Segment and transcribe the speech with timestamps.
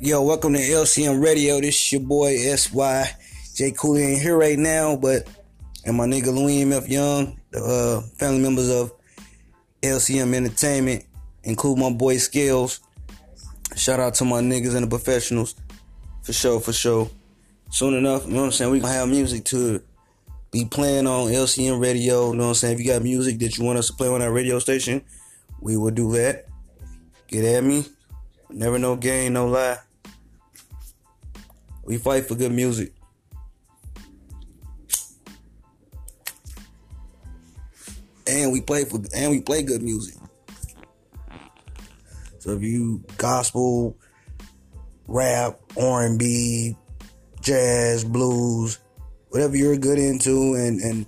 [0.00, 1.60] Yo, welcome to LCM Radio.
[1.60, 3.04] This is your boy SY.
[3.54, 3.72] J.
[3.72, 5.28] Cooley ain't here right now, but
[5.84, 6.88] and my nigga Louis M.F.
[6.88, 8.92] Young, the uh, family members of
[9.82, 11.04] LCM Entertainment,
[11.44, 12.80] include my boy Scales.
[13.76, 15.54] Shout out to my niggas and the professionals.
[16.22, 17.10] For sure, for sure.
[17.70, 18.70] Soon enough, you know what I'm saying?
[18.70, 19.82] We gonna have music to
[20.50, 22.30] be playing on LCM radio.
[22.30, 22.74] You know what I'm saying?
[22.74, 25.02] If you got music that you want us to play on our radio station,
[25.60, 26.46] we will do that.
[27.28, 27.86] Get at me.
[28.52, 29.78] Never no game, no lie.
[31.84, 32.92] We fight for good music.
[38.26, 40.16] And we play for and we play good music.
[42.38, 43.96] So if you gospel,
[45.06, 46.76] rap, R&B,
[47.40, 48.78] jazz, blues,
[49.30, 51.06] whatever you're good into and and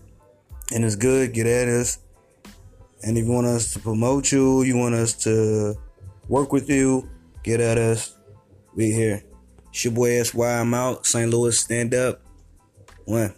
[0.73, 1.99] and it's good, get at us.
[3.03, 5.75] And if you want us to promote you, you want us to
[6.29, 7.09] work with you,
[7.45, 8.17] get at us.
[8.75, 9.23] We here.
[9.69, 10.61] It's your boy SY.
[10.61, 11.07] I'm out.
[11.07, 11.31] St.
[11.31, 12.21] Louis, stand up.
[13.05, 13.35] One.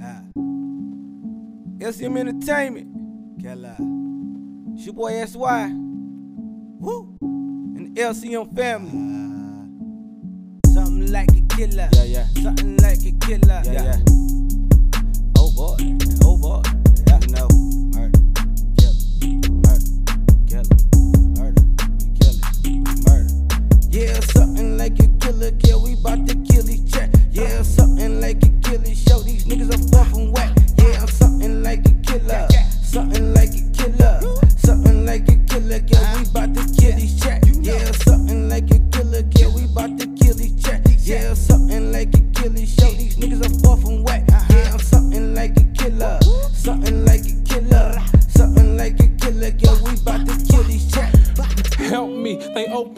[0.00, 0.22] Ah.
[1.80, 3.42] LCM Entertainment.
[3.42, 3.76] Kella.
[4.74, 5.70] It's your boy SY.
[6.80, 7.16] Woo.
[7.22, 9.16] And the LCM family.
[10.74, 11.88] Something like a killer.
[11.94, 12.26] Yeah, yeah.
[12.42, 13.62] Something like a killer.
[13.64, 14.00] Yeah, yeah.
[15.36, 15.97] Oh boy.
[36.38, 37.42] Bout to kill these check.
[37.60, 39.22] Yeah, something like a killer.
[39.36, 40.82] Yeah, we bout to kill these check.
[41.00, 42.66] Yeah, something like a killer.
[42.66, 44.24] Show these niggas I'm fucking whack.
[44.28, 46.18] Yeah, I'm something like a killer.
[46.52, 46.97] Something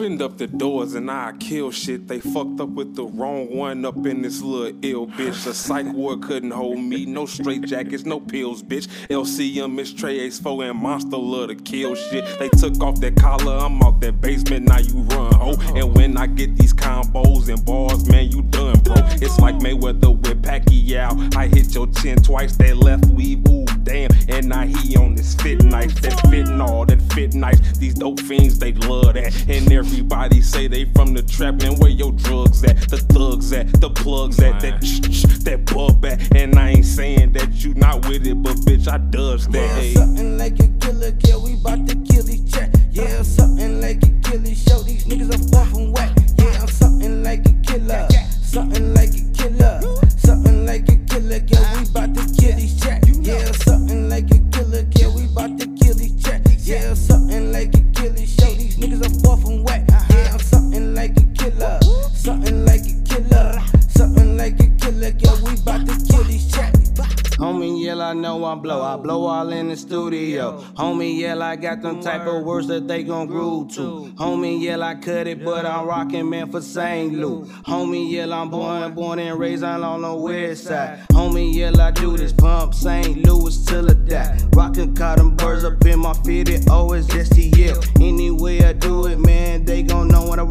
[0.01, 2.07] opened up the doors and I kill shit.
[2.07, 5.43] They fucked up with the wrong one up in this little ill bitch.
[5.43, 8.87] The psych ward couldn't hold me, no straight jackets, no pills, bitch.
[9.09, 12.25] LCM is Trey Ace 4 and Monster love to kill shit.
[12.39, 15.53] They took off that collar, I'm out that basement, now you run, ho.
[15.75, 18.95] And when I get these combos and bars, man, you done, bro.
[19.21, 21.35] It's like Mayweather with Pacquiao.
[21.35, 24.11] I hit your chin twice, that left weave, ooh, damn.
[24.27, 27.59] And now he on this fit knife, that fit all that fit nice.
[27.77, 29.33] These dope fiends, they love that.
[29.49, 32.89] And everybody say they from the trap, and where your drugs at?
[32.89, 34.81] The thugs at, the plugs at, that
[35.43, 36.35] that bub at.
[36.35, 39.69] And I ain't saying that you not with it, but bitch, I does that.
[39.79, 39.93] Hey.
[39.93, 41.43] something like a killer, kill.
[41.43, 41.95] We bout to
[68.21, 68.81] know I'm blow.
[68.81, 70.61] I blow all in the studio.
[70.77, 74.13] Homie, yell, I got them type of words that they gon' groove to.
[74.15, 77.13] Homie, yell, I cut it, but I'm rockin' man for St.
[77.13, 77.49] Louis.
[77.63, 80.99] Homie, yell, I'm born, born and raised on the west side.
[81.09, 83.17] Homie, yell, I do this pump St.
[83.25, 84.37] Louis till I die.
[84.53, 87.81] Rockin' cotton birds up in my feet, it always just to yell.
[87.99, 90.43] Any way I do it, man, they gon' know when I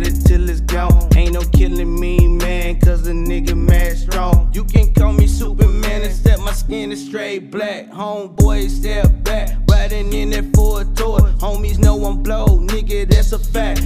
[0.00, 1.08] get it, till it's gone.
[1.16, 4.50] Ain't no killing me, man, cause a nigga mad strong.
[4.52, 7.90] You can call me Superman, except my skin is straight black.
[7.90, 11.20] Homeboy, step back, riding in there for a tour.
[11.38, 13.77] Homies know I'm blow, nigga, that's a fact.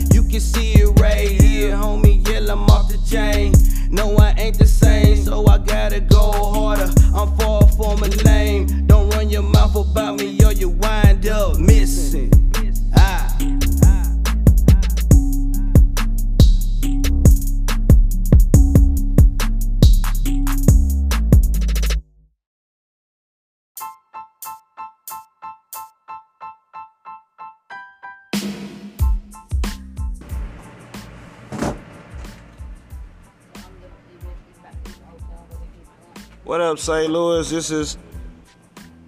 [36.44, 37.08] What up, St.
[37.08, 37.48] Louis?
[37.48, 37.96] This is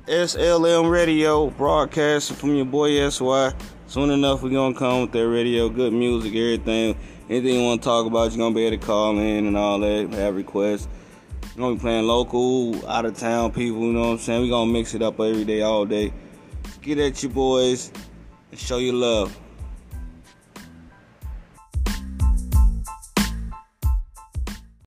[0.06, 3.52] SLM Radio broadcasting from your boy SY.
[3.88, 6.96] Soon enough, we're gonna come with that radio, good music, everything.
[7.28, 9.80] Anything you want to talk about, you're gonna be able to call in and all
[9.80, 10.86] that, have requests.
[11.56, 14.42] We're gonna be playing local, out of town people, you know what I'm saying?
[14.42, 16.12] We're gonna mix it up every day, all day.
[16.82, 17.90] Get at your boys
[18.52, 19.36] and show your love.